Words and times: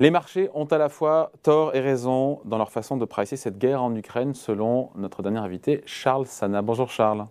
Les 0.00 0.10
marchés 0.10 0.48
ont 0.54 0.64
à 0.64 0.78
la 0.78 0.88
fois 0.88 1.30
tort 1.42 1.76
et 1.76 1.80
raison 1.80 2.40
dans 2.46 2.56
leur 2.56 2.72
façon 2.72 2.96
de 2.96 3.04
pricer 3.04 3.36
cette 3.36 3.58
guerre 3.58 3.82
en 3.82 3.94
Ukraine, 3.94 4.32
selon 4.32 4.88
notre 4.96 5.22
dernier 5.22 5.40
invité, 5.40 5.82
Charles 5.84 6.24
Sana. 6.24 6.62
Bonjour 6.62 6.88
Charles. 6.88 7.26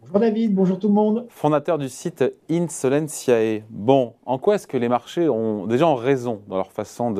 Bonjour 0.00 0.18
David, 0.18 0.54
bonjour 0.54 0.78
tout 0.78 0.88
le 0.88 0.94
monde. 0.94 1.26
Fondateur 1.28 1.76
du 1.76 1.90
site 1.90 2.24
Insolentiae. 2.50 3.64
Bon, 3.68 4.14
en 4.24 4.38
quoi 4.38 4.54
est-ce 4.54 4.66
que 4.66 4.78
les 4.78 4.88
marchés 4.88 5.28
ont 5.28 5.66
déjà 5.66 5.86
en 5.86 5.94
raison 5.94 6.40
dans 6.48 6.56
leur 6.56 6.72
façon 6.72 7.12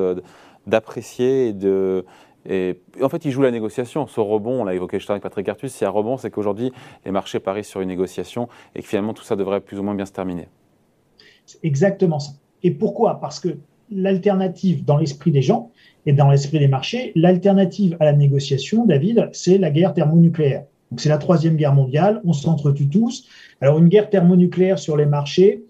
d'apprécier 0.66 1.48
et 1.48 1.52
de, 1.52 2.06
et 2.46 2.80
en 3.02 3.10
fait, 3.10 3.26
ils 3.26 3.30
jouent 3.30 3.42
la 3.42 3.50
négociation. 3.50 4.06
Ce 4.06 4.20
rebond, 4.20 4.62
on 4.62 4.64
l'a 4.64 4.74
évoqué 4.74 4.98
juste 4.98 5.10
avec 5.10 5.22
Patrick 5.22 5.50
Artus, 5.50 5.70
s'il 5.70 5.82
y 5.82 5.84
a 5.84 5.88
un 5.88 5.92
rebond, 5.92 6.16
c'est 6.16 6.30
qu'aujourd'hui, 6.30 6.72
les 7.04 7.10
marchés 7.10 7.40
parient 7.40 7.62
sur 7.62 7.82
une 7.82 7.88
négociation 7.88 8.48
et 8.74 8.80
que 8.80 8.88
finalement, 8.88 9.12
tout 9.12 9.22
ça 9.22 9.36
devrait 9.36 9.60
plus 9.60 9.78
ou 9.78 9.82
moins 9.82 9.94
bien 9.94 10.06
se 10.06 10.12
terminer. 10.12 10.48
C'est 11.44 11.62
exactement 11.62 12.20
ça. 12.20 12.32
Et 12.62 12.70
pourquoi? 12.70 13.20
Parce 13.20 13.38
que 13.38 13.58
l'alternative 13.94 14.84
dans 14.84 14.96
l'esprit 14.96 15.30
des 15.30 15.42
gens 15.42 15.70
et 16.06 16.12
dans 16.12 16.30
l'esprit 16.30 16.58
des 16.58 16.68
marchés, 16.68 17.12
l'alternative 17.14 17.96
à 18.00 18.04
la 18.04 18.12
négociation, 18.12 18.86
David, 18.86 19.28
c'est 19.32 19.58
la 19.58 19.70
guerre 19.70 19.94
thermonucléaire. 19.94 20.64
Donc 20.90 21.00
c'est 21.00 21.08
la 21.08 21.18
troisième 21.18 21.56
guerre 21.56 21.74
mondiale, 21.74 22.20
on 22.24 22.32
s'entretue 22.32 22.88
tous. 22.88 23.26
Alors 23.60 23.78
une 23.78 23.88
guerre 23.88 24.10
thermonucléaire 24.10 24.78
sur 24.78 24.96
les 24.96 25.06
marchés, 25.06 25.62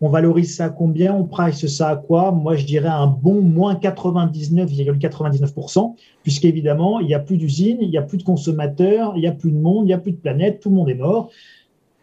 on 0.00 0.10
valorise 0.10 0.54
ça 0.54 0.66
à 0.66 0.70
combien? 0.70 1.12
On 1.12 1.24
price 1.24 1.66
ça 1.66 1.88
à 1.88 1.96
quoi? 1.96 2.30
Moi, 2.30 2.54
je 2.54 2.64
dirais 2.64 2.88
un 2.88 3.08
bon 3.08 3.42
moins 3.42 3.74
99,99%, 3.74 5.96
puisqu'évidemment, 6.22 7.00
il 7.00 7.08
n'y 7.08 7.14
a 7.14 7.18
plus 7.18 7.36
d'usines, 7.36 7.78
il 7.80 7.90
n'y 7.90 7.98
a 7.98 8.02
plus 8.02 8.18
de 8.18 8.22
consommateurs, 8.22 9.14
il 9.16 9.22
n'y 9.22 9.26
a 9.26 9.32
plus 9.32 9.50
de 9.50 9.58
monde, 9.58 9.86
il 9.86 9.88
n'y 9.88 9.92
a 9.92 9.98
plus 9.98 10.12
de 10.12 10.18
planète, 10.18 10.60
tout 10.60 10.70
le 10.70 10.76
monde 10.76 10.88
est 10.88 10.94
mort. 10.94 11.30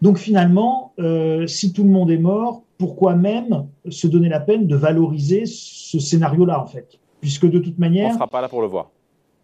Donc 0.02 0.18
finalement, 0.18 0.92
euh, 1.00 1.48
si 1.48 1.72
tout 1.72 1.84
le 1.84 1.90
monde 1.90 2.12
est 2.12 2.18
mort, 2.18 2.65
pourquoi 2.78 3.16
même 3.16 3.68
se 3.90 4.08
donner 4.08 4.30
la 4.30 4.40
peine 4.40 4.68
de 4.68 4.76
valoriser 4.76 5.44
ce 5.46 6.00
scénario-là, 6.00 6.62
en 6.62 6.66
fait 6.66 7.00
Puisque 7.22 7.50
de 7.50 7.60
toute 7.60 7.80
manière... 7.80 8.08
On 8.08 8.10
ne 8.10 8.16
sera 8.16 8.28
pas 8.28 8.42
là 8.42 8.50
pour 8.50 8.62
le 8.62 8.68
voir. 8.68 8.92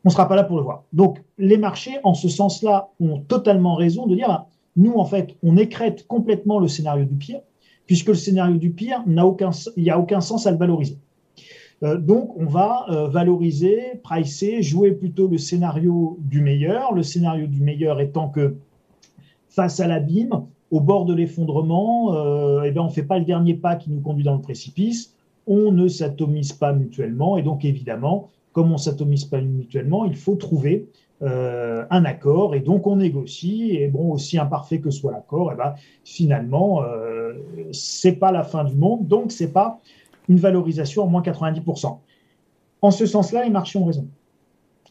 On 0.03 0.09
ne 0.09 0.11
sera 0.11 0.27
pas 0.27 0.35
là 0.35 0.43
pour 0.43 0.57
le 0.57 0.63
voir. 0.63 0.83
Donc 0.93 1.23
les 1.37 1.57
marchés, 1.57 1.97
en 2.03 2.13
ce 2.13 2.27
sens-là, 2.27 2.89
ont 2.99 3.19
totalement 3.19 3.75
raison 3.75 4.07
de 4.07 4.15
dire, 4.15 4.45
nous, 4.75 4.93
en 4.93 5.05
fait, 5.05 5.35
on 5.43 5.57
écrète 5.57 6.07
complètement 6.07 6.59
le 6.59 6.67
scénario 6.67 7.05
du 7.05 7.15
pire, 7.15 7.41
puisque 7.85 8.07
le 8.07 8.15
scénario 8.15 8.57
du 8.57 8.71
pire, 8.71 9.03
n'a 9.05 9.25
aucun, 9.25 9.51
il 9.75 9.83
n'y 9.83 9.89
a 9.89 9.99
aucun 9.99 10.21
sens 10.21 10.47
à 10.47 10.51
le 10.51 10.57
valoriser. 10.57 10.97
Euh, 11.83 11.97
donc, 11.97 12.37
on 12.37 12.45
va 12.45 12.85
euh, 12.89 13.07
valoriser, 13.07 13.99
pricer, 14.03 14.61
jouer 14.61 14.91
plutôt 14.91 15.27
le 15.27 15.37
scénario 15.37 16.17
du 16.19 16.41
meilleur. 16.41 16.93
Le 16.93 17.03
scénario 17.03 17.47
du 17.47 17.61
meilleur 17.61 17.99
étant 17.99 18.29
que 18.29 18.55
face 19.49 19.79
à 19.79 19.87
l'abîme, 19.87 20.45
au 20.71 20.79
bord 20.79 21.05
de 21.05 21.13
l'effondrement, 21.13 22.15
euh, 22.15 22.63
eh 22.63 22.71
bien, 22.71 22.81
on 22.81 22.85
ne 22.85 22.91
fait 22.91 23.03
pas 23.03 23.19
le 23.19 23.25
dernier 23.25 23.53
pas 23.53 23.75
qui 23.75 23.89
nous 23.91 24.01
conduit 24.01 24.23
dans 24.23 24.35
le 24.35 24.41
précipice. 24.41 25.13
On 25.47 25.71
ne 25.71 25.87
s'atomise 25.87 26.53
pas 26.53 26.73
mutuellement. 26.73 27.37
Et 27.37 27.43
donc, 27.43 27.65
évidemment, 27.65 28.29
comme 28.53 28.69
on 28.69 28.75
ne 28.75 28.79
s'atomise 28.79 29.25
pas 29.25 29.41
mutuellement, 29.41 30.05
il 30.05 30.15
faut 30.15 30.35
trouver 30.35 30.87
euh, 31.23 31.85
un 31.91 32.03
accord 32.05 32.55
et 32.55 32.61
donc 32.61 32.87
on 32.87 32.95
négocie 32.95 33.75
et 33.75 33.87
bon 33.89 34.11
aussi 34.11 34.39
imparfait 34.39 34.79
que 34.79 34.89
soit 34.89 35.11
l'accord 35.11 35.51
eh 35.53 35.55
ben 35.55 35.75
finalement 36.03 36.81
euh, 36.81 37.33
c'est 37.71 38.13
pas 38.13 38.31
la 38.31 38.41
fin 38.41 38.63
du 38.63 38.73
monde 38.73 39.05
donc 39.05 39.31
c'est 39.31 39.53
pas 39.53 39.79
une 40.29 40.37
valorisation 40.37 41.03
en 41.03 41.07
moins 41.07 41.21
90%. 41.21 41.97
En 42.81 42.91
ce 42.91 43.05
sens-là, 43.05 43.43
les 43.43 43.49
marchés 43.49 43.77
ont 43.77 43.85
raison. 43.85 44.07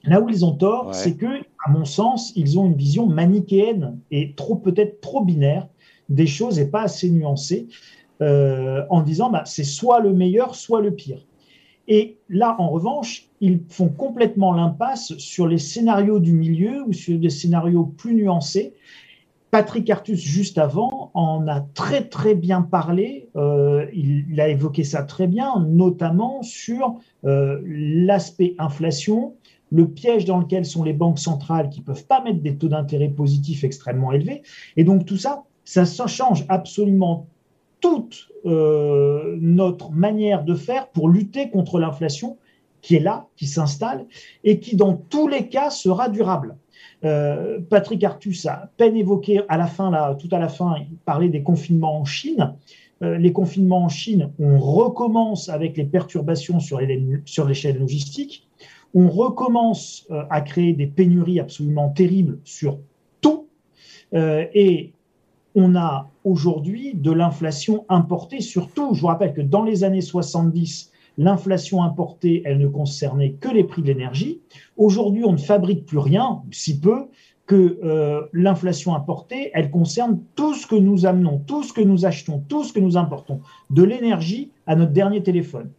Là 0.04 0.20
où 0.20 0.28
ils 0.28 0.44
ont 0.44 0.52
tort, 0.52 0.94
c'est 0.94 1.16
que, 1.16 1.40
à 1.64 1.70
mon 1.70 1.84
sens, 1.84 2.32
ils 2.36 2.58
ont 2.58 2.66
une 2.66 2.76
vision 2.76 3.06
manichéenne 3.06 3.98
et 4.10 4.34
trop 4.34 4.56
peut-être 4.56 5.00
trop 5.00 5.22
binaire 5.22 5.68
des 6.08 6.26
choses 6.26 6.58
et 6.58 6.70
pas 6.70 6.82
assez 6.82 7.10
nuancée, 7.10 7.68
euh, 8.22 8.82
en 8.90 9.02
disant 9.02 9.30
bah, 9.30 9.42
c'est 9.44 9.64
soit 9.64 10.00
le 10.00 10.12
meilleur, 10.12 10.54
soit 10.54 10.80
le 10.80 10.92
pire. 10.92 11.24
Et 11.88 12.18
là, 12.28 12.56
en 12.58 12.68
revanche, 12.68 13.28
ils 13.40 13.60
font 13.68 13.88
complètement 13.88 14.52
l'impasse 14.52 15.16
sur 15.18 15.48
les 15.48 15.58
scénarios 15.58 16.20
du 16.20 16.32
milieu 16.32 16.84
ou 16.86 16.92
sur 16.92 17.18
des 17.18 17.30
scénarios 17.30 17.84
plus 17.84 18.14
nuancés. 18.14 18.74
Patrick 19.50 19.90
Artus, 19.90 20.20
juste 20.20 20.58
avant, 20.58 21.10
en 21.14 21.48
a 21.48 21.60
très 21.60 22.08
très 22.08 22.36
bien 22.36 22.62
parlé. 22.62 23.28
Euh, 23.34 23.86
il, 23.92 24.40
a 24.40 24.48
évoqué 24.48 24.84
ça 24.84 25.02
très 25.02 25.26
bien, 25.26 25.66
notamment 25.68 26.42
sur 26.42 27.00
euh, 27.24 27.60
l'aspect 27.66 28.54
inflation, 28.58 29.34
le 29.70 29.88
piège 29.88 30.24
dans 30.24 30.38
lequel 30.38 30.64
sont 30.64 30.82
les 30.82 30.92
banques 30.92 31.18
centrales 31.18 31.70
qui 31.70 31.80
ne 31.80 31.84
peuvent 31.84 32.06
pas 32.06 32.22
mettre 32.22 32.40
des 32.40 32.56
taux 32.56 32.68
d'intérêt 32.68 33.08
positifs 33.08 33.64
extrêmement 33.64 34.12
élevés. 34.12 34.42
Et 34.76 34.84
donc 34.84 35.06
tout 35.06 35.16
ça, 35.16 35.44
ça 35.64 36.06
change 36.06 36.44
absolument 36.48 37.28
toute 37.80 38.28
euh, 38.46 39.36
notre 39.40 39.90
manière 39.90 40.44
de 40.44 40.54
faire 40.54 40.88
pour 40.88 41.08
lutter 41.08 41.50
contre 41.50 41.78
l'inflation 41.78 42.38
qui 42.82 42.96
est 42.96 43.00
là, 43.00 43.26
qui 43.36 43.46
s'installe 43.46 44.06
et 44.44 44.58
qui, 44.60 44.76
dans 44.76 44.94
tous 44.94 45.28
les 45.28 45.48
cas, 45.48 45.70
sera 45.70 46.08
durable. 46.08 46.56
Euh, 47.04 47.60
Patrick 47.68 48.02
Artus 48.04 48.46
a 48.46 48.70
peine 48.76 48.96
évoqué 48.96 49.42
à 49.48 49.56
la 49.56 49.66
fin, 49.66 50.14
tout 50.14 50.28
à 50.32 50.38
la 50.38 50.48
fin, 50.48 50.76
il 50.78 50.96
parlait 50.96 51.28
des 51.28 51.42
confinements 51.42 52.00
en 52.00 52.04
Chine. 52.04 52.54
Euh, 53.02 53.16
les 53.16 53.32
confinements 53.32 53.84
en 53.84 53.88
Chine, 53.88 54.30
on 54.38 54.58
recommence 54.58 55.48
avec 55.48 55.76
les 55.76 55.84
perturbations 55.84 56.60
sur 56.60 56.78
l'échelle 56.80 57.78
logistique. 57.78 58.46
On 58.94 59.08
recommence 59.08 60.08
à 60.30 60.40
créer 60.40 60.72
des 60.72 60.86
pénuries 60.86 61.40
absolument 61.40 61.90
terribles 61.90 62.38
sur 62.44 62.78
tout. 63.20 63.46
et 64.12 64.92
on 65.54 65.74
a 65.74 66.10
aujourd'hui 66.24 66.94
de 66.94 67.10
l'inflation 67.10 67.84
importée, 67.88 68.40
surtout, 68.40 68.94
je 68.94 69.00
vous 69.00 69.06
rappelle 69.06 69.32
que 69.32 69.40
dans 69.40 69.62
les 69.62 69.84
années 69.84 70.00
70, 70.00 70.92
l'inflation 71.18 71.82
importée, 71.82 72.42
elle 72.44 72.58
ne 72.58 72.68
concernait 72.68 73.32
que 73.32 73.48
les 73.48 73.64
prix 73.64 73.82
de 73.82 73.88
l'énergie. 73.88 74.40
Aujourd'hui, 74.76 75.24
on 75.24 75.32
ne 75.32 75.38
fabrique 75.38 75.86
plus 75.86 75.98
rien, 75.98 76.42
si 76.50 76.80
peu, 76.80 77.06
que 77.46 77.80
euh, 77.82 78.22
l'inflation 78.32 78.94
importée, 78.94 79.50
elle 79.54 79.70
concerne 79.70 80.20
tout 80.36 80.54
ce 80.54 80.68
que 80.68 80.76
nous 80.76 81.04
amenons, 81.04 81.42
tout 81.46 81.64
ce 81.64 81.72
que 81.72 81.80
nous 81.80 82.06
achetons, 82.06 82.44
tout 82.48 82.62
ce 82.62 82.72
que 82.72 82.78
nous 82.78 82.96
importons, 82.96 83.40
de 83.70 83.82
l'énergie 83.82 84.52
à 84.66 84.76
notre 84.76 84.92
dernier 84.92 85.22
téléphone. 85.22 85.70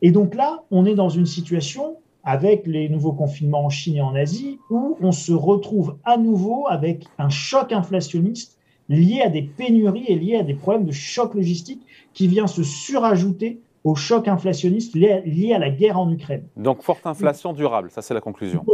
Et 0.00 0.10
donc 0.10 0.34
là, 0.34 0.64
on 0.70 0.86
est 0.86 0.94
dans 0.94 1.10
une 1.10 1.26
situation 1.26 1.98
avec 2.24 2.66
les 2.66 2.88
nouveaux 2.88 3.12
confinements 3.12 3.64
en 3.64 3.70
Chine 3.70 3.96
et 3.96 4.02
en 4.02 4.14
Asie, 4.14 4.58
où 4.70 4.96
on 5.00 5.12
se 5.12 5.32
retrouve 5.32 5.96
à 6.04 6.16
nouveau 6.16 6.66
avec 6.68 7.06
un 7.18 7.28
choc 7.28 7.72
inflationniste 7.72 8.58
lié 8.88 9.22
à 9.22 9.28
des 9.28 9.42
pénuries 9.42 10.04
et 10.08 10.16
lié 10.16 10.36
à 10.36 10.42
des 10.42 10.54
problèmes 10.54 10.84
de 10.84 10.92
choc 10.92 11.34
logistique 11.34 11.82
qui 12.12 12.28
vient 12.28 12.46
se 12.46 12.62
surajouter 12.62 13.60
au 13.84 13.94
choc 13.94 14.28
inflationniste 14.28 14.94
lié 14.94 15.52
à 15.52 15.58
la 15.58 15.70
guerre 15.70 15.98
en 15.98 16.10
Ukraine. 16.10 16.44
Donc 16.56 16.82
forte 16.82 17.06
inflation 17.06 17.52
durable, 17.52 17.90
ça 17.90 18.02
c'est 18.02 18.14
la 18.14 18.20
conclusion. 18.20 18.64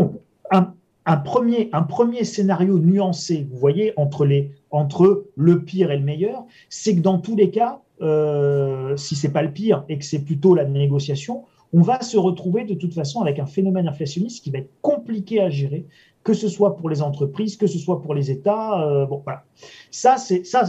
un, 0.50 1.16
premier, 1.16 1.70
un 1.72 1.82
premier 1.82 2.24
scénario 2.24 2.78
nuancé, 2.78 3.46
vous 3.50 3.58
voyez, 3.58 3.92
entre, 3.96 4.26
les, 4.26 4.50
entre 4.70 5.24
le 5.36 5.62
pire 5.62 5.90
et 5.90 5.96
le 5.96 6.04
meilleur, 6.04 6.44
c'est 6.68 6.94
que 6.94 7.00
dans 7.00 7.18
tous 7.18 7.36
les 7.36 7.50
cas, 7.50 7.80
euh, 8.02 8.96
si 8.96 9.16
c'est 9.16 9.32
pas 9.32 9.42
le 9.42 9.50
pire 9.50 9.84
et 9.88 9.98
que 9.98 10.04
c'est 10.04 10.24
plutôt 10.24 10.54
la 10.54 10.64
négociation, 10.64 11.44
on 11.72 11.82
va 11.82 12.00
se 12.00 12.16
retrouver 12.16 12.64
de 12.64 12.74
toute 12.74 12.94
façon 12.94 13.20
avec 13.20 13.38
un 13.38 13.46
phénomène 13.46 13.88
inflationniste 13.88 14.42
qui 14.42 14.50
va 14.50 14.58
être 14.58 14.72
compliqué 14.80 15.40
à 15.40 15.50
gérer, 15.50 15.86
que 16.24 16.32
ce 16.34 16.48
soit 16.48 16.76
pour 16.76 16.90
les 16.90 17.02
entreprises, 17.02 17.56
que 17.56 17.66
ce 17.66 17.78
soit 17.78 18.00
pour 18.02 18.14
les 18.14 18.30
États. 18.30 18.82
Euh, 18.82 19.06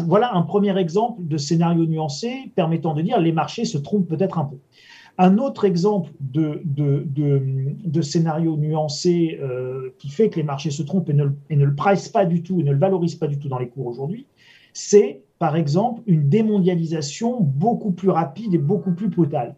voilà. 0.06 0.36
Un 0.36 0.42
premier 0.42 0.78
exemple 0.78 1.22
de 1.26 1.38
scénario 1.38 1.86
nuancé 1.86 2.52
permettant 2.56 2.94
de 2.94 3.02
dire 3.02 3.20
les 3.20 3.32
marchés 3.32 3.66
se 3.66 3.78
trompent 3.78 4.08
peut-être 4.08 4.40
un 4.40 4.46
peu. 4.46 4.58
Un 5.18 5.38
autre 5.38 5.66
exemple 5.66 6.12
de, 6.22 6.62
scénario 8.02 8.56
nuancé 8.56 9.38
euh, 9.42 9.90
qui 10.00 10.08
fait 10.08 10.30
que 10.30 10.38
les 10.38 10.44
marchés 10.44 10.72
se 10.72 10.82
trompent 10.82 11.10
et 11.10 11.14
ne, 11.14 11.28
et 11.50 11.58
ne 11.58 11.66
le 11.66 11.76
price 11.76 12.08
pas 12.08 12.26
du 12.26 12.42
tout 12.42 12.62
et 12.62 12.64
ne 12.64 12.72
le 12.72 12.78
valorisent 12.78 13.16
pas 13.16 13.28
du 13.28 13.38
tout 13.38 13.50
dans 13.50 13.60
les 13.60 13.68
cours 13.68 13.88
aujourd'hui, 13.88 14.28
c'est 14.72 15.22
par 15.38 15.58
exemple 15.58 16.02
une 16.08 16.30
démondialisation 16.30 17.42
beaucoup 17.42 17.92
plus 17.92 18.10
rapide 18.10 18.54
et 18.54 18.58
beaucoup 18.58 18.94
plus 18.94 19.10
brutale. 19.10 19.56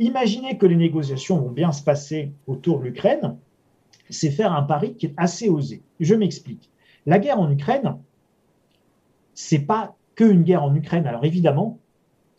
Imaginez 0.00 0.56
que 0.56 0.64
les 0.64 0.76
négociations 0.76 1.38
vont 1.38 1.50
bien 1.50 1.72
se 1.72 1.82
passer 1.84 2.32
autour 2.46 2.78
de 2.78 2.84
l'Ukraine, 2.84 3.36
c'est 4.08 4.30
faire 4.30 4.54
un 4.54 4.62
pari 4.62 4.94
qui 4.94 5.06
est 5.06 5.14
assez 5.18 5.50
osé. 5.50 5.82
Je 6.00 6.14
m'explique. 6.14 6.70
La 7.04 7.18
guerre 7.18 7.38
en 7.38 7.50
Ukraine, 7.50 7.96
c'est 9.34 9.58
pas 9.58 9.94
que 10.14 10.24
une 10.24 10.42
guerre 10.42 10.64
en 10.64 10.74
Ukraine. 10.74 11.06
Alors 11.06 11.26
évidemment, 11.26 11.78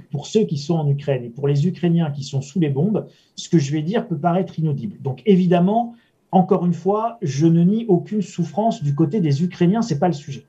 pour 0.09 0.25
ceux 0.25 0.45
qui 0.45 0.57
sont 0.57 0.73
en 0.73 0.87
Ukraine 0.87 1.23
et 1.23 1.29
pour 1.29 1.47
les 1.47 1.67
Ukrainiens 1.67 2.09
qui 2.09 2.23
sont 2.23 2.41
sous 2.41 2.59
les 2.59 2.69
bombes, 2.69 3.07
ce 3.35 3.47
que 3.47 3.59
je 3.59 3.71
vais 3.71 3.83
dire 3.83 4.07
peut 4.07 4.17
paraître 4.17 4.57
inaudible. 4.57 4.99
Donc 4.99 5.21
évidemment, 5.27 5.93
encore 6.31 6.65
une 6.65 6.73
fois, 6.73 7.19
je 7.21 7.45
ne 7.45 7.63
nie 7.63 7.85
aucune 7.87 8.23
souffrance 8.23 8.81
du 8.81 8.95
côté 8.95 9.21
des 9.21 9.43
Ukrainiens, 9.43 9.83
c'est 9.83 9.99
pas 9.99 10.07
le 10.07 10.15
sujet. 10.15 10.45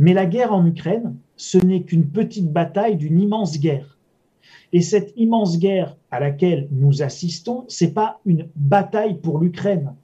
Mais 0.00 0.14
la 0.14 0.26
guerre 0.26 0.52
en 0.52 0.66
Ukraine, 0.66 1.14
ce 1.36 1.58
n'est 1.58 1.84
qu'une 1.84 2.10
petite 2.10 2.52
bataille 2.52 2.96
d'une 2.96 3.20
immense 3.20 3.60
guerre. 3.60 3.95
Et 4.76 4.82
cette 4.82 5.14
immense 5.16 5.58
guerre 5.58 5.96
à 6.10 6.20
laquelle 6.20 6.68
nous 6.70 7.02
assistons, 7.02 7.64
c'est 7.66 7.94
pas 7.94 8.20
une 8.26 8.50
bataille 8.56 9.18
pour 9.22 9.38
l'Ukraine. 9.38 9.94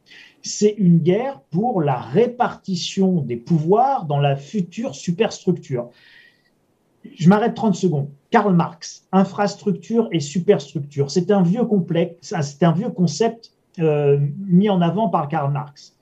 C'est 0.40 0.74
une 0.78 0.96
guerre 0.96 1.42
pour 1.50 1.82
la 1.82 2.00
répartition 2.00 3.20
des 3.20 3.36
pouvoirs 3.36 4.06
dans 4.06 4.18
la 4.18 4.34
future 4.34 4.94
superstructure. 4.94 5.90
je 7.04 7.28
m'arrête 7.28 7.54
30 7.54 7.74
secondes. 7.74 8.08
Karl 8.30 8.56
Marx, 8.56 9.06
infrastructure 9.12 10.08
et 10.10 10.20
superstructure. 10.20 11.10
C'est 11.10 11.30
un 11.30 11.42
vieux 11.42 11.66
complexe, 11.66 12.32
c'est 12.40 12.62
un 12.62 12.72
vieux 12.72 12.88
concept 12.88 13.52
euh, 13.78 14.18
mis 14.38 14.70
en 14.70 14.80
avant 14.80 15.10
par 15.10 15.28
Karl 15.28 15.52
Marx. 15.52 15.98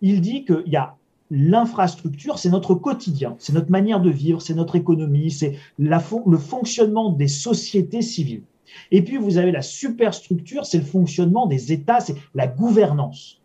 Il 0.00 0.22
dit 0.22 0.46
qu'il 0.46 0.64
y 0.68 0.76
a 0.76 0.96
l'infrastructure, 1.34 2.38
c'est 2.38 2.48
notre 2.48 2.74
quotidien, 2.74 3.34
c'est 3.38 3.52
notre 3.52 3.70
manière 3.70 4.00
de 4.00 4.10
vivre, 4.10 4.40
c'est 4.40 4.54
notre 4.54 4.76
économie, 4.76 5.32
c'est 5.32 5.56
le 5.78 6.38
fonctionnement 6.38 7.10
des 7.10 7.26
sociétés 7.26 8.02
civiles. 8.02 8.44
Et 8.92 9.02
puis 9.02 9.16
vous 9.16 9.36
avez 9.36 9.50
la 9.50 9.62
superstructure, 9.62 10.64
c'est 10.64 10.78
le 10.78 10.84
fonctionnement 10.84 11.46
des 11.46 11.72
États, 11.72 11.98
c'est 11.98 12.14
la 12.34 12.46
gouvernance. 12.46 13.40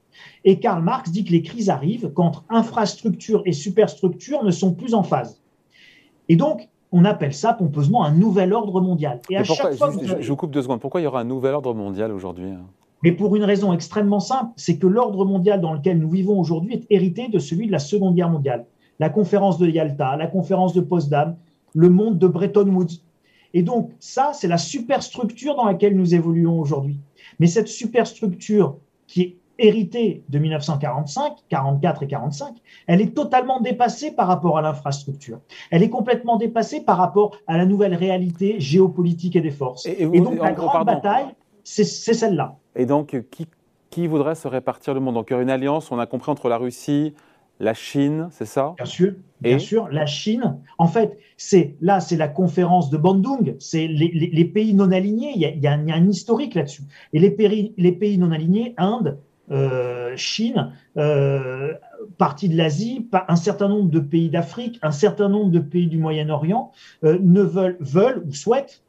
Et 0.45 0.59
Karl 0.59 0.83
Marx 0.83 1.12
dit 1.12 1.24
que 1.24 1.31
les 1.31 1.41
crises 1.41 1.69
arrivent 1.69 2.12
quand 2.13 2.44
infrastructure 2.50 3.41
et 3.45 3.53
superstructure 3.53 4.44
ne 4.44 4.51
sont 4.51 4.74
plus 4.74 4.94
en 4.94 5.03
phase. 5.03 5.41
Et 6.27 6.36
donc, 6.36 6.69
on 6.91 7.06
appelle 7.06 7.33
ça 7.33 7.53
pompeusement 7.53 8.03
un 8.03 8.12
nouvel 8.12 8.53
ordre 8.53 8.81
mondial. 8.81 9.19
Et 9.30 9.38
à 9.38 9.44
chaque 9.44 9.75
fois, 9.75 9.91
je, 9.91 10.27
vous 10.27 10.36
coupe 10.36 10.51
deux 10.51 10.62
secondes. 10.62 10.80
Pourquoi 10.80 11.01
il 11.01 11.06
y 11.06 11.07
aura 11.07 11.21
un 11.21 11.25
nouvel 11.25 11.56
ordre 11.56 11.74
mondial 11.74 12.12
aujourd'hui 12.12 12.50
hein? 12.50 12.65
Mais 13.04 13.12
pour 13.12 13.36
une 13.36 13.44
raison 13.44 13.74
extrêmement 13.74 14.19
simple, 14.19 14.51
c'est 14.56 14.78
que 14.78 14.88
l'ordre 14.88 15.25
mondial 15.25 15.62
dans 15.62 15.74
lequel 15.74 16.00
nous 16.00 16.10
vivons 16.10 16.40
aujourd'hui 16.40 16.74
est 16.74 16.86
hérité 16.90 17.28
de 17.30 17.40
celui 17.40 17.68
de 17.68 17.72
la 17.72 17.80
Seconde 17.80 18.16
Guerre 18.16 18.30
mondiale. 18.30 18.66
La 19.00 19.10
conférence 19.10 19.57
de 19.57 19.68
Yalta, 19.68 20.18
la 20.18 20.28
conférence 20.28 20.74
de 20.74 20.81
Potsdam, 20.81 21.38
le 21.74 21.90
monde 21.90 22.18
de 22.18 22.28
Bretton 22.28 22.68
Woods. 22.68 23.01
Et 23.54 23.63
donc, 23.63 23.92
ça, 24.00 24.31
c'est 24.34 24.48
la 24.48 24.57
superstructure 24.57 25.56
dans 25.56 25.66
laquelle 25.66 25.96
nous 25.96 26.13
évoluons 26.13 26.60
aujourd'hui. 26.60 27.00
Mais 27.40 27.48
cette 27.48 27.68
superstructure 27.68 28.78
qui 29.07 29.22
est 29.22 29.38
héritée 29.57 30.24
de 30.30 30.40
1945, 30.40 31.34
44 31.50 32.04
et 32.04 32.07
45, 32.07 32.56
elle 32.88 33.01
est 33.01 33.13
totalement 33.13 33.60
dépassée 33.60 34.12
par 34.12 34.28
rapport 34.28 34.57
à 34.57 34.62
l'infrastructure. 34.62 35.40
Elle 35.72 35.84
est 35.84 35.90
complètement 35.90 36.38
dépassée 36.38 36.81
par 36.81 36.98
rapport 36.98 37.38
à 37.48 37.57
la 37.57 37.66
nouvelle 37.66 37.96
réalité 37.96 38.60
géopolitique 38.60 39.36
et 39.36 39.42
des 39.42 39.51
forces. 39.51 39.86
Et, 39.86 40.06
donc 40.06 40.40
la 40.40 40.51
grande 40.51 40.86
bataille, 40.86 41.28
c'est 41.63 41.84
celle-là. 41.84 42.58
Et 42.75 42.86
donc, 42.86 43.24
qui, 43.31 43.48
qui 43.89 44.07
voudrait 44.07 44.36
se 44.36 44.48
répartir 44.48 44.94
le 44.94 45.00
monde? 45.00 45.16
Donc, 45.16 45.27
il 45.30 45.33
y 45.33 45.36
aurait 45.36 45.44
une 45.44 45.50
alliance, 45.50 45.92
on 45.92 46.00
a 46.00 46.06
compris, 46.06 46.31
entre 46.31 46.50
la 46.50 46.57
Russie, 46.57 47.13
la 47.60 47.74
Chine, 47.74 48.30
c'est 48.31 48.45
ça? 48.45 48.74
Bien 48.77 48.86
sûr, 48.86 49.13
bien 49.42 49.60
sûr. 49.60 49.89
La 49.89 50.06
Chine, 50.06 50.57
en 50.77 50.88
fait, 50.88 51.18
c'est 51.36 51.75
là, 51.81 52.00
c'est 52.00 52.16
la 52.16 52.30
conférence 52.30 52.89
de 52.89 52.98
Bandung, 52.98 53.56
c'est 53.60 53.88
les, 53.88 54.45
pays 54.45 54.74
non 54.74 54.92
alignés. 54.92 55.33
Il 55.36 55.42
y 55.42 55.45
a, 55.45 55.50
il 55.50 55.62
y 55.62 55.68
a 55.68 55.74
un, 55.74 56.07
historique 56.07 56.56
là-dessus. 56.56 56.83
Et 57.12 57.19
les 57.19 57.31
pays, 57.31 57.74
les 57.77 57.92
pays 57.92 58.18
non 58.18 58.31
alignés, 58.31 58.74
Inde, 58.77 59.19
euh, 59.51 60.13
Chine, 60.15 60.72
euh, 60.98 61.74
partie 62.18 62.48
de 62.48 62.56
l'Asie, 62.56 63.10
un 63.27 63.36
certain 63.36 63.68
nombre 63.68 63.89
de 63.89 64.00
pays 64.00 64.30
d'Afrique, 64.30 64.80
un 64.81 64.92
certain 64.92 65.27
nombre 65.27 65.51
de 65.51 65.60
pays 65.60 65.88
du 65.88 65.98
Moyen-Orient 65.98 66.72
euh, 67.04 67.18
ne 67.22 67.42
veulent, 67.42 67.77
veulent 67.81 68.24
ou 68.25 68.33
souhaitent 68.33 68.83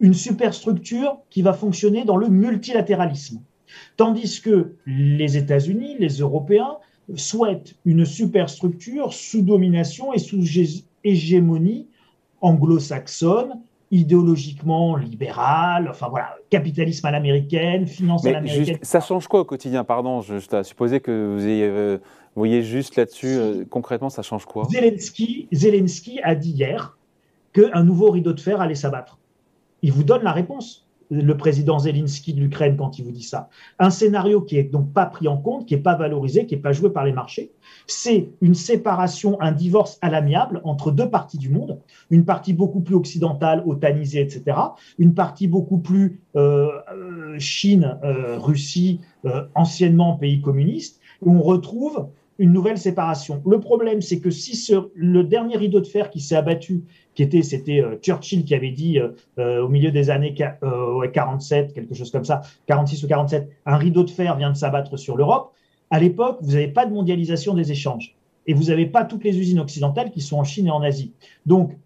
une 0.00 0.14
superstructure 0.14 1.18
qui 1.30 1.42
va 1.42 1.52
fonctionner 1.52 2.04
dans 2.04 2.16
le 2.16 2.28
multilatéralisme. 2.28 3.40
Tandis 3.96 4.40
que 4.40 4.74
les 4.86 5.36
États-Unis, 5.36 5.96
les 5.98 6.18
Européens, 6.18 6.78
souhaitent 7.14 7.74
une 7.84 8.04
superstructure 8.04 9.12
sous 9.12 9.42
domination 9.42 10.12
et 10.12 10.18
sous 10.18 10.42
hégémonie 11.04 11.86
anglo-saxonne 12.40 13.60
idéologiquement 13.90 14.96
libéral, 14.96 15.88
enfin 15.90 16.08
voilà, 16.08 16.36
capitalisme 16.48 17.06
à 17.06 17.10
l'américaine, 17.10 17.86
finance 17.86 18.24
à 18.24 18.30
l'américaine. 18.30 18.78
Ça 18.82 19.00
change 19.00 19.26
quoi 19.26 19.40
au 19.40 19.44
quotidien? 19.44 19.82
Pardon, 19.82 20.20
je, 20.20 20.38
je 20.38 20.62
supposé 20.62 21.00
que 21.00 21.34
vous, 21.34 21.44
ayez, 21.44 21.64
euh, 21.64 21.98
voyez 22.36 22.62
juste 22.62 22.94
là-dessus, 22.96 23.26
euh, 23.26 23.64
concrètement, 23.68 24.08
ça 24.08 24.22
change 24.22 24.44
quoi? 24.44 24.68
Zelensky, 24.70 25.48
Zelensky 25.52 26.20
a 26.22 26.36
dit 26.36 26.52
hier 26.52 26.96
qu'un 27.52 27.82
nouveau 27.82 28.10
rideau 28.10 28.32
de 28.32 28.40
fer 28.40 28.60
allait 28.60 28.76
s'abattre. 28.76 29.18
Il 29.82 29.92
vous 29.92 30.04
donne 30.04 30.22
la 30.22 30.32
réponse 30.32 30.86
le 31.10 31.36
président 31.36 31.78
Zelensky 31.78 32.34
de 32.34 32.40
l'Ukraine 32.40 32.76
quand 32.76 32.98
il 32.98 33.04
vous 33.04 33.10
dit 33.10 33.22
ça. 33.22 33.48
Un 33.78 33.90
scénario 33.90 34.40
qui 34.40 34.56
est 34.56 34.64
donc 34.64 34.92
pas 34.92 35.06
pris 35.06 35.26
en 35.26 35.36
compte, 35.36 35.66
qui 35.66 35.74
est 35.74 35.78
pas 35.78 35.96
valorisé, 35.96 36.46
qui 36.46 36.54
est 36.54 36.58
pas 36.58 36.72
joué 36.72 36.90
par 36.90 37.04
les 37.04 37.12
marchés. 37.12 37.52
C'est 37.86 38.30
une 38.40 38.54
séparation, 38.54 39.40
un 39.40 39.52
divorce 39.52 39.98
à 40.02 40.10
l'amiable 40.10 40.60
entre 40.64 40.92
deux 40.92 41.10
parties 41.10 41.38
du 41.38 41.50
monde, 41.50 41.80
une 42.10 42.24
partie 42.24 42.52
beaucoup 42.52 42.80
plus 42.80 42.94
occidentale, 42.94 43.62
otanisée, 43.66 44.20
etc. 44.20 44.56
Une 44.98 45.14
partie 45.14 45.48
beaucoup 45.48 45.78
plus 45.78 46.20
euh, 46.36 46.68
euh, 46.94 47.38
Chine, 47.38 47.98
euh, 48.04 48.38
Russie, 48.38 49.00
anciennement 49.54 50.16
pays 50.16 50.40
communiste, 50.40 51.00
où 51.20 51.32
on 51.32 51.42
retrouve 51.42 52.08
une 52.40 52.54
nouvelle 52.54 52.78
séparation. 52.78 53.42
Le 53.46 53.60
problème, 53.60 54.00
c'est 54.00 54.18
que 54.18 54.30
si 54.30 54.74
le 54.94 55.22
dernier 55.24 55.58
rideau 55.58 55.78
de 55.78 55.86
fer 55.86 56.08
qui 56.08 56.20
s'est 56.20 56.34
abattu, 56.34 56.84
qui 57.14 57.22
était, 57.22 57.42
c'était 57.42 57.82
euh, 57.82 57.98
Churchill 58.00 58.46
qui 58.46 58.54
avait 58.54 58.70
dit 58.70 58.98
euh, 58.98 59.10
euh, 59.38 59.62
au 59.62 59.68
milieu 59.68 59.90
des 59.90 60.08
années 60.08 60.34
47, 60.34 61.74
quelque 61.74 61.94
chose 61.94 62.10
comme 62.10 62.24
ça, 62.24 62.40
46 62.66 63.04
ou 63.04 63.08
47, 63.08 63.50
un 63.66 63.76
rideau 63.76 64.04
de 64.04 64.10
fer 64.10 64.36
vient 64.38 64.50
de 64.50 64.56
s'abattre 64.56 64.96
sur 64.96 65.18
l'Europe. 65.18 65.52
À 65.90 66.00
l'époque, 66.00 66.38
vous 66.40 66.52
n'avez 66.52 66.68
pas 66.68 66.86
de 66.86 66.94
mondialisation 66.94 67.52
des 67.52 67.72
échanges 67.72 68.16
et 68.46 68.54
vous 68.54 68.64
n'avez 68.64 68.86
pas 68.86 69.04
toutes 69.04 69.22
les 69.22 69.38
usines 69.38 69.60
occidentales 69.60 70.10
qui 70.10 70.22
sont 70.22 70.38
en 70.38 70.44
Chine 70.44 70.68
et 70.68 70.70
en 70.70 70.80
Asie. 70.80 71.12
Donc, 71.44 71.76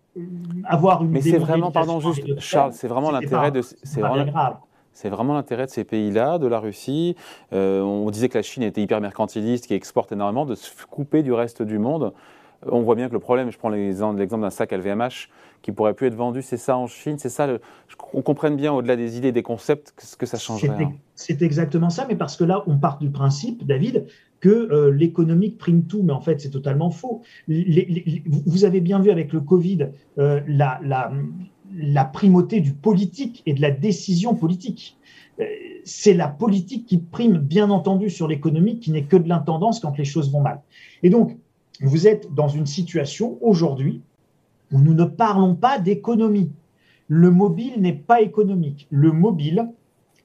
avoir 0.63 1.03
une 1.03 1.11
mais 1.11 1.21
c'est 1.21 1.39
vraiment 1.39 1.73
pardon 1.73 1.99
juste 1.99 2.39
Charles 2.39 2.73
c'est 2.73 2.87
vraiment 2.87 3.11
l'intérêt 3.11 3.51
de 3.51 3.63
c'est 3.63 4.01
vraiment 4.01 4.25
grave 4.25 4.59
c'est 4.95 5.09
vraiment 5.09 5.35
l'intérêt 5.35 5.67
de 5.67 5.71
ces 5.71 5.85
pays-là, 5.85 6.39
de 6.39 6.47
la 6.47 6.61
Russie. 6.61 7.17
Euh, 7.53 7.83
on 7.83 8.11
disait 8.11 8.29
que 8.29 8.39
la 8.39 8.43
Chine 8.43 8.63
était 8.63 8.81
hyper 8.81 9.01
mercantiliste, 9.01 9.67
qui 9.67 9.75
exporte 9.75 10.13
énormément, 10.13 10.47
de 10.47 10.55
se 10.55 10.71
couper 10.87 11.23
du 11.23 11.33
reste 11.33 11.63
du 11.63 11.79
monde. 11.79 12.13
On 12.67 12.81
voit 12.83 12.95
bien 12.95 13.09
que 13.09 13.13
le 13.13 13.19
problème, 13.19 13.51
je 13.51 13.59
prends 13.59 13.69
l'exemple 13.69 14.17
d'un 14.17 14.51
sac 14.51 14.73
LVMH 14.73 15.29
qui 15.61 15.73
pourrait 15.73 15.95
plus 15.95 16.07
être 16.07 16.15
vendu, 16.15 16.43
c'est 16.43 16.59
ça 16.59 16.77
en 16.77 16.87
Chine, 16.87 17.17
c'est 17.19 17.31
ça. 17.31 17.49
on 18.13 18.23
comprenne 18.23 18.55
bien 18.55 18.73
au-delà 18.73 18.97
des 18.97 19.17
idées, 19.17 19.33
des 19.33 19.43
concepts, 19.43 19.95
ce 19.99 20.15
que 20.17 20.27
ça 20.27 20.39
changerait. 20.39 20.85
Hein. 20.85 20.93
C'est 21.15 21.41
exactement 21.41 21.89
ça, 21.89 22.07
mais 22.07 22.17
parce 22.17 22.37
que 22.37 22.45
là, 22.45 22.63
on 22.67 22.77
part 22.77 22.99
du 22.99 23.11
principe, 23.11 23.67
David, 23.67 24.07
que 24.41 24.51
euh, 24.51 24.91
l'économique 24.91 25.57
prime 25.57 25.85
tout, 25.85 26.03
mais 26.03 26.13
en 26.13 26.21
fait, 26.21 26.39
c'est 26.39 26.51
totalement 26.51 26.91
faux. 26.91 27.23
vous 27.49 28.65
avez 28.67 28.83
bien 28.83 29.01
vu 29.01 29.11
avec 29.11 29.33
le 29.33 29.41
Covid 29.41 29.89
euh, 30.19 30.43
la, 30.47 30.81
la, 30.83 31.11
la 31.77 32.05
primauté 32.05 32.61
du 32.61 32.73
politique 32.73 33.43
et 33.47 33.55
de 33.55 33.61
la 33.61 33.71
décision 33.71 34.35
politique. 34.35 34.97
Euh, 35.41 35.45
c'est 35.85 36.15
la 36.15 36.29
politique 36.29 36.87
qui 36.87 36.99
prime, 36.99 37.39
bien 37.39 37.71
entendu, 37.71 38.11
sur 38.11 38.29
l'économie, 38.29 38.79
qui 38.79 38.91
n'est 38.91 39.05
que 39.05 39.17
de 39.17 39.29
l'intendance 39.29 39.81
quand 39.81 39.97
les 39.99 40.05
choses 40.05 40.31
vont 40.31 40.41
mal. 40.41 40.61
Et 41.03 41.11
donc, 41.11 41.37
vous 41.81 42.07
êtes 42.07 42.33
dans 42.33 42.49
une 42.49 42.67
situation 42.67 43.39
aujourd'hui 43.41 44.03
où 44.73 44.79
nous 44.79 44.95
ne 44.95 45.05
parlons 45.05 45.55
pas 45.55 45.79
d'économie. 45.79 46.51
Le 47.09 47.31
mobile 47.31 47.81
n'est 47.81 47.93
pas 47.93 48.23
économique. 48.23 48.87
Le 48.91 49.13
mobile, 49.13 49.69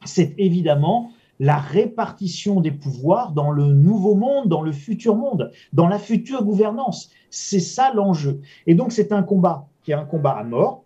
c'est 0.06 0.34
évidemment 0.38 1.12
la 1.40 1.58
répartition 1.58 2.60
des 2.60 2.72
pouvoirs 2.72 3.32
dans 3.32 3.50
le 3.50 3.66
nouveau 3.66 4.14
monde, 4.14 4.50
dans 4.50 4.62
le 4.62 4.72
futur 4.72 5.16
monde, 5.16 5.52
dans 5.74 5.88
la 5.88 5.98
future 5.98 6.44
gouvernance. 6.44 7.10
C'est 7.30 7.60
ça 7.60 7.94
l'enjeu. 7.94 8.42
Et 8.68 8.76
donc, 8.76 8.92
c'est 8.92 9.12
un 9.12 9.24
combat 9.24 9.68
qui 9.84 9.92
est 9.92 9.96
un 9.96 10.06
combat 10.06 10.32
à 10.32 10.44
mort, 10.44 10.84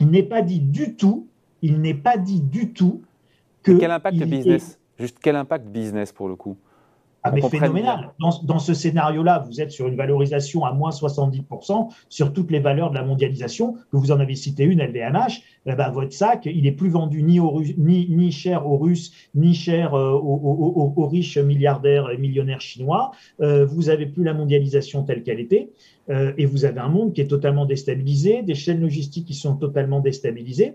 il 0.00 0.10
n'est 0.10 0.22
pas 0.22 0.42
dit 0.42 0.60
du 0.60 0.94
tout, 0.94 1.28
il 1.62 1.80
n'est 1.80 1.94
pas 1.94 2.16
dit 2.16 2.40
du 2.40 2.72
tout 2.72 3.02
que. 3.62 3.72
quel 3.72 3.90
impact 3.90 4.18
business? 4.18 4.78
Juste 4.98 5.18
quel 5.20 5.36
impact 5.36 5.66
business 5.66 6.12
pour 6.12 6.28
le 6.28 6.36
coup? 6.36 6.56
Ah, 7.26 7.30
mais 7.30 7.40
phénoménal. 7.40 8.12
Dans, 8.20 8.58
ce 8.58 8.74
scénario-là, 8.74 9.44
vous 9.48 9.62
êtes 9.62 9.70
sur 9.70 9.88
une 9.88 9.96
valorisation 9.96 10.66
à 10.66 10.72
moins 10.72 10.90
70% 10.90 11.88
sur 12.10 12.34
toutes 12.34 12.50
les 12.50 12.60
valeurs 12.60 12.90
de 12.90 12.96
la 12.96 13.02
mondialisation, 13.02 13.76
que 13.90 13.96
vous 13.96 14.12
en 14.12 14.20
avez 14.20 14.34
cité 14.34 14.64
une, 14.64 14.82
LVMH. 14.82 15.40
Eh 15.64 15.74
ben, 15.74 15.90
votre 15.90 16.12
sac, 16.12 16.44
il 16.44 16.66
est 16.66 16.72
plus 16.72 16.90
vendu 16.90 17.22
ni, 17.22 17.40
ni, 17.78 18.08
ni 18.10 18.30
cher 18.30 18.66
aux 18.66 18.76
Russes, 18.76 19.10
ni 19.34 19.54
cher 19.54 19.94
euh, 19.94 20.12
aux, 20.12 21.06
riches 21.06 21.38
milliardaires 21.38 22.10
et 22.10 22.18
millionnaires 22.18 22.60
chinois. 22.60 23.12
Euh, 23.40 23.64
vous 23.64 23.88
avez 23.88 24.04
plus 24.04 24.22
la 24.22 24.34
mondialisation 24.34 25.02
telle 25.02 25.22
qu'elle 25.22 25.40
était. 25.40 25.70
Euh, 26.10 26.34
et 26.36 26.44
vous 26.44 26.66
avez 26.66 26.80
un 26.80 26.88
monde 26.88 27.14
qui 27.14 27.22
est 27.22 27.26
totalement 27.26 27.64
déstabilisé, 27.64 28.42
des 28.42 28.54
chaînes 28.54 28.80
logistiques 28.80 29.26
qui 29.26 29.34
sont 29.34 29.56
totalement 29.56 30.00
déstabilisées. 30.00 30.74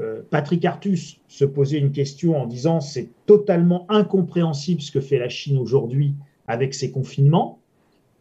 Euh, 0.00 0.22
Patrick 0.30 0.64
Artus 0.64 1.20
se 1.28 1.44
posait 1.44 1.78
une 1.78 1.92
question 1.92 2.40
en 2.40 2.46
disant 2.46 2.80
c'est 2.80 3.10
totalement 3.26 3.84
incompréhensible 3.88 4.80
ce 4.80 4.90
que 4.90 5.00
fait 5.00 5.18
la 5.18 5.28
Chine 5.28 5.58
aujourd'hui 5.58 6.14
avec 6.46 6.74
ses 6.74 6.90
confinements. 6.90 7.58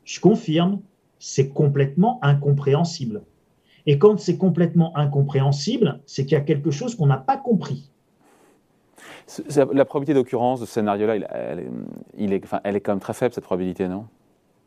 Je 0.04 0.20
confirme, 0.20 0.82
c'est 1.20 1.50
complètement 1.50 2.20
incompréhensible. 2.22 3.22
Et 3.86 3.98
quand 3.98 4.20
c'est 4.20 4.38
complètement 4.38 4.96
incompréhensible, 4.98 6.02
c'est 6.06 6.24
qu'il 6.24 6.34
y 6.34 6.42
a 6.42 6.42
quelque 6.42 6.72
chose 6.72 6.96
qu'on 6.96 7.08
n'a 7.08 7.18
pas 7.18 7.38
compris. 7.38 7.90
La 9.74 9.86
probabilité 9.86 10.14
d'occurrence 10.14 10.60
de 10.60 10.66
ce 10.66 10.74
scénario-là, 10.74 11.16
elle, 11.16 11.60
est, 11.60 12.42
elle 12.64 12.76
est 12.76 12.82
quand 12.82 12.92
même 12.92 13.00
très 13.00 13.14
faible, 13.14 13.34
cette 13.34 13.44
probabilité, 13.44 13.88
non? 13.88 14.06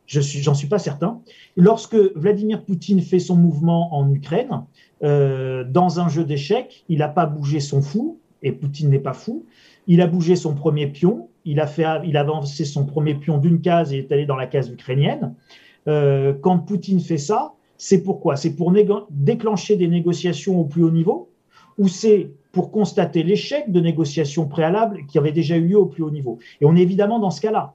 Je 0.05 0.19
suis, 0.19 0.39
j'en 0.41 0.53
suis 0.53 0.67
pas 0.67 0.79
certain. 0.79 1.21
Lorsque 1.55 1.95
Vladimir 1.95 2.65
Poutine 2.65 3.01
fait 3.01 3.19
son 3.19 3.35
mouvement 3.35 3.93
en 3.95 4.11
Ukraine, 4.11 4.63
euh, 5.03 5.63
dans 5.65 5.99
un 5.99 6.07
jeu 6.07 6.23
d'échecs, 6.23 6.85
il 6.87 6.99
n'a 6.99 7.09
pas 7.09 7.25
bougé 7.25 7.59
son 7.59 7.81
fou, 7.81 8.19
et 8.41 8.51
Poutine 8.51 8.89
n'est 8.89 8.99
pas 8.99 9.13
fou. 9.13 9.45
Il 9.87 10.01
a 10.01 10.07
bougé 10.07 10.35
son 10.35 10.53
premier 10.55 10.87
pion, 10.87 11.27
il 11.45 11.59
a, 11.59 11.67
fait, 11.67 11.85
il 12.05 12.15
a 12.15 12.21
avancé 12.21 12.63
son 12.63 12.85
premier 12.85 13.15
pion 13.15 13.37
d'une 13.37 13.59
case 13.59 13.93
et 13.93 13.99
est 13.99 14.11
allé 14.11 14.25
dans 14.25 14.35
la 14.35 14.47
case 14.47 14.69
ukrainienne. 14.69 15.33
Euh, 15.87 16.33
quand 16.41 16.59
Poutine 16.59 17.01
fait 17.01 17.17
ça, 17.17 17.53
c'est 17.77 18.01
pourquoi? 18.01 18.37
C'est 18.37 18.55
pour 18.55 18.73
déclencher 19.09 19.75
des 19.75 19.87
négociations 19.87 20.59
au 20.59 20.63
plus 20.63 20.83
haut 20.83 20.91
niveau? 20.91 21.29
Ou 21.77 21.87
c'est 21.87 22.31
pour 22.51 22.71
constater 22.71 23.23
l'échec 23.23 23.71
de 23.71 23.79
négociations 23.81 24.47
préalables 24.47 25.05
qui 25.07 25.17
avaient 25.17 25.31
déjà 25.31 25.57
eu 25.57 25.67
lieu 25.67 25.79
au 25.79 25.87
plus 25.87 26.03
haut 26.03 26.11
niveau? 26.11 26.39
Et 26.61 26.65
on 26.65 26.75
est 26.75 26.81
évidemment 26.81 27.19
dans 27.19 27.31
ce 27.31 27.41
cas-là. 27.41 27.73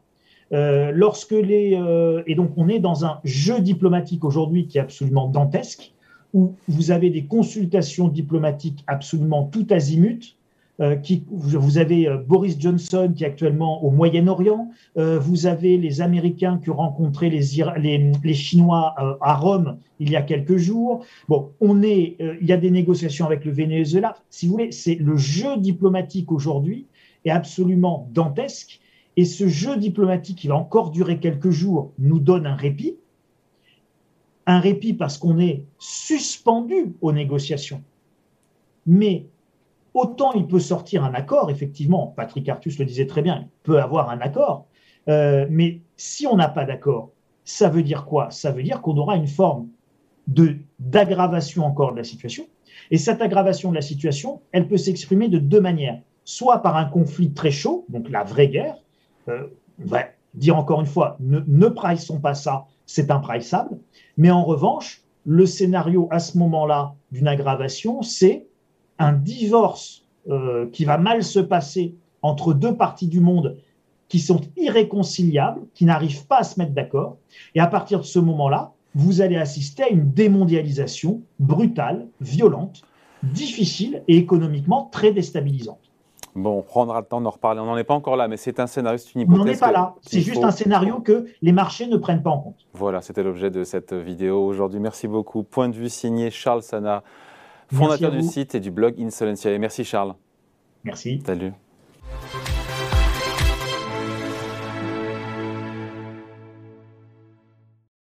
Euh, 0.54 0.92
lorsque 0.94 1.32
les 1.32 1.78
et 2.26 2.34
donc 2.34 2.52
on 2.56 2.68
est 2.70 2.78
dans 2.78 3.04
un 3.04 3.20
jeu 3.24 3.60
diplomatique 3.60 4.24
aujourd'hui 4.24 4.66
qui 4.66 4.78
est 4.78 4.80
absolument 4.80 5.28
dantesque 5.28 5.92
où 6.34 6.54
vous 6.68 6.90
avez 6.90 7.10
des 7.10 7.24
consultations 7.24 8.08
diplomatiques 8.08 8.84
absolument 8.86 9.44
tout 9.44 9.66
azimut 9.70 10.36
euh, 10.80 10.94
qui, 10.94 11.24
vous 11.28 11.78
avez 11.78 12.06
euh, 12.06 12.18
Boris 12.18 12.56
Johnson 12.56 13.12
qui 13.12 13.24
est 13.24 13.26
actuellement 13.26 13.82
au 13.82 13.90
Moyen-Orient, 13.90 14.70
euh, 14.96 15.18
vous 15.18 15.46
avez 15.46 15.76
les 15.76 16.00
Américains 16.00 16.60
qui 16.62 16.70
ont 16.70 16.76
rencontré 16.76 17.30
les, 17.30 18.34
Chinois 18.34 18.94
à 19.20 19.34
Rome 19.34 19.78
il 19.98 20.10
y 20.10 20.14
a 20.14 20.22
quelques 20.22 20.56
jours. 20.56 21.04
Bon, 21.28 21.50
on 21.60 21.82
est, 21.82 22.16
il 22.20 22.46
y 22.46 22.52
a 22.52 22.56
des 22.56 22.70
négociations 22.70 23.26
avec 23.26 23.44
le 23.44 23.50
Venezuela. 23.50 24.14
Si 24.30 24.46
vous 24.46 24.52
voulez, 24.52 24.70
c'est 24.70 24.94
le 24.94 25.16
jeu 25.16 25.56
diplomatique 25.56 26.30
aujourd'hui 26.30 26.86
est 27.24 27.30
absolument 27.30 28.08
dantesque. 28.12 28.78
Et 29.16 29.24
ce 29.24 29.48
jeu 29.48 29.76
diplomatique 29.76 30.38
qui 30.38 30.46
va 30.46 30.54
encore 30.54 30.92
durer 30.92 31.18
quelques 31.18 31.50
jours 31.50 31.90
nous 31.98 32.20
donne 32.20 32.46
un 32.46 32.54
répit. 32.54 32.98
Un 34.48 34.58
répit 34.58 34.94
parce 34.94 35.16
qu'on 35.16 35.38
est 35.38 35.62
suspendu 35.78 36.96
aux 37.00 37.12
négociations. 37.12 37.82
Mais 38.86 39.26
Autant 39.98 40.32
il 40.32 40.46
peut 40.46 40.60
sortir 40.60 41.02
un 41.02 41.12
accord, 41.14 41.50
effectivement, 41.50 42.14
Patrick 42.16 42.48
Artus 42.48 42.78
le 42.78 42.84
disait 42.84 43.08
très 43.08 43.20
bien, 43.20 43.40
il 43.40 43.48
peut 43.64 43.80
avoir 43.80 44.10
un 44.10 44.20
accord, 44.20 44.66
euh, 45.08 45.46
mais 45.50 45.80
si 45.96 46.24
on 46.24 46.36
n'a 46.36 46.48
pas 46.48 46.64
d'accord, 46.64 47.10
ça 47.44 47.68
veut 47.68 47.82
dire 47.82 48.04
quoi? 48.04 48.30
Ça 48.30 48.52
veut 48.52 48.62
dire 48.62 48.80
qu'on 48.80 48.96
aura 48.96 49.16
une 49.16 49.26
forme 49.26 49.66
d'aggravation 50.78 51.64
encore 51.64 51.92
de 51.92 51.96
la 51.96 52.04
situation. 52.04 52.46
Et 52.92 52.98
cette 52.98 53.20
aggravation 53.22 53.70
de 53.70 53.74
la 53.74 53.80
situation, 53.80 54.40
elle 54.52 54.68
peut 54.68 54.76
s'exprimer 54.76 55.28
de 55.28 55.38
deux 55.38 55.60
manières. 55.60 56.00
Soit 56.24 56.58
par 56.58 56.76
un 56.76 56.84
conflit 56.84 57.32
très 57.32 57.50
chaud, 57.50 57.84
donc 57.88 58.08
la 58.10 58.22
vraie 58.22 58.48
guerre. 58.48 58.76
Euh, 59.28 59.48
on 59.82 59.88
va 59.88 60.04
dire 60.34 60.56
encore 60.56 60.80
une 60.80 60.86
fois, 60.86 61.16
ne, 61.18 61.40
ne 61.44 61.66
pas 61.66 62.34
ça, 62.34 62.66
c'est 62.88 63.12
impriceable. 63.12 63.78
Mais 64.16 64.32
en 64.32 64.42
revanche, 64.42 65.02
le 65.24 65.46
scénario 65.46 66.08
à 66.10 66.18
ce 66.18 66.36
moment-là 66.38 66.94
d'une 67.12 67.28
aggravation, 67.28 68.02
c'est 68.02 68.46
un 68.98 69.12
divorce 69.12 70.04
euh, 70.28 70.68
qui 70.72 70.84
va 70.84 70.98
mal 70.98 71.22
se 71.22 71.38
passer 71.38 71.94
entre 72.22 72.54
deux 72.54 72.74
parties 72.74 73.06
du 73.06 73.20
monde 73.20 73.58
qui 74.08 74.18
sont 74.18 74.40
irréconciliables, 74.56 75.60
qui 75.74 75.84
n'arrivent 75.84 76.26
pas 76.26 76.38
à 76.38 76.44
se 76.44 76.58
mettre 76.58 76.72
d'accord. 76.72 77.18
Et 77.54 77.60
à 77.60 77.66
partir 77.66 78.00
de 78.00 78.04
ce 78.04 78.18
moment-là, 78.18 78.72
vous 78.94 79.20
allez 79.20 79.36
assister 79.36 79.82
à 79.84 79.88
une 79.90 80.10
démondialisation 80.10 81.20
brutale, 81.38 82.08
violente, 82.22 82.82
difficile 83.22 84.02
et 84.08 84.16
économiquement 84.16 84.88
très 84.90 85.12
déstabilisante. 85.12 85.87
Bon, 86.34 86.58
on 86.58 86.62
prendra 86.62 87.00
le 87.00 87.06
temps 87.06 87.20
d'en 87.20 87.30
reparler. 87.30 87.60
On 87.60 87.66
n'en 87.66 87.76
est 87.76 87.84
pas 87.84 87.94
encore 87.94 88.16
là, 88.16 88.28
mais 88.28 88.36
c'est 88.36 88.60
un 88.60 88.66
scénario, 88.66 88.98
c'est 88.98 89.14
une 89.14 89.22
hypothèse. 89.22 89.40
On 89.40 89.44
n'en 89.44 89.50
est 89.50 89.60
pas 89.60 89.72
là. 89.72 89.94
C'est 90.02 90.20
juste 90.20 90.44
un 90.44 90.50
scénario 90.50 91.00
que 91.00 91.26
les 91.42 91.52
marchés 91.52 91.86
ne 91.86 91.96
prennent 91.96 92.22
pas 92.22 92.30
en 92.30 92.40
compte. 92.40 92.66
Voilà, 92.74 93.00
c'était 93.00 93.22
l'objet 93.22 93.50
de 93.50 93.64
cette 93.64 93.92
vidéo 93.92 94.44
aujourd'hui. 94.44 94.80
Merci 94.80 95.08
beaucoup. 95.08 95.42
Point 95.42 95.68
de 95.68 95.74
vue 95.74 95.88
signé 95.88 96.30
Charles 96.30 96.62
Sana 96.62 97.02
fondateur 97.72 98.10
du 98.10 98.22
site 98.22 98.54
et 98.54 98.60
du 98.60 98.70
blog 98.70 98.94
Insolentiae. 98.98 99.58
Merci 99.58 99.84
Charles. 99.84 100.14
Merci. 100.84 101.22
Salut. 101.24 101.52